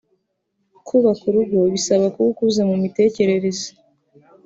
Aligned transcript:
Kubaka 0.87 1.23
urugo 1.29 1.57
bisaba 1.73 2.05
kuba 2.13 2.27
ukuze 2.33 2.61
mu 2.69 2.75
mitekerereze 2.83 3.67